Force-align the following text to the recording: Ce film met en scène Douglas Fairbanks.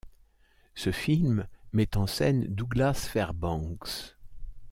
Ce 0.73 0.91
film 0.91 1.45
met 1.73 1.95
en 1.95 2.07
scène 2.07 2.47
Douglas 2.47 3.05
Fairbanks. 3.07 4.17